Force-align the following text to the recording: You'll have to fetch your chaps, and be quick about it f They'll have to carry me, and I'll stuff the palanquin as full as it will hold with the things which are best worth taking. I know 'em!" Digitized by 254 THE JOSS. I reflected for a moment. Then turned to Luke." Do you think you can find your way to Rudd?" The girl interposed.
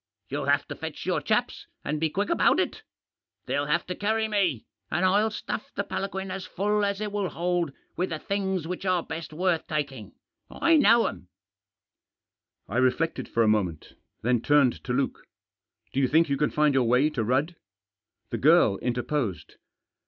You'll 0.29 0.45
have 0.47 0.67
to 0.69 0.75
fetch 0.75 1.05
your 1.05 1.21
chaps, 1.21 1.67
and 1.85 1.99
be 1.99 2.09
quick 2.09 2.31
about 2.31 2.59
it 2.59 2.77
f 2.77 2.81
They'll 3.45 3.67
have 3.67 3.85
to 3.85 3.93
carry 3.93 4.27
me, 4.27 4.65
and 4.89 5.05
I'll 5.05 5.29
stuff 5.29 5.71
the 5.75 5.83
palanquin 5.83 6.31
as 6.31 6.47
full 6.47 6.83
as 6.83 7.01
it 7.01 7.11
will 7.11 7.29
hold 7.29 7.71
with 7.97 8.09
the 8.09 8.17
things 8.17 8.67
which 8.67 8.83
are 8.83 9.03
best 9.03 9.31
worth 9.31 9.67
taking. 9.67 10.13
I 10.49 10.75
know 10.77 11.05
'em!" 11.05 11.27
Digitized 12.65 12.67
by 12.67 12.73
254 12.73 12.73
THE 12.73 12.81
JOSS. 12.81 12.81
I 12.81 12.85
reflected 12.87 13.29
for 13.29 13.43
a 13.43 13.47
moment. 13.47 13.93
Then 14.23 14.41
turned 14.41 14.83
to 14.85 14.91
Luke." 14.91 15.27
Do 15.93 15.99
you 15.99 16.07
think 16.07 16.29
you 16.29 16.37
can 16.37 16.49
find 16.49 16.73
your 16.73 16.85
way 16.85 17.11
to 17.11 17.23
Rudd?" 17.23 17.55
The 18.31 18.39
girl 18.39 18.77
interposed. 18.79 19.57